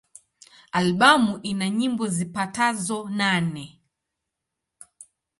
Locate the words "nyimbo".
1.77-2.03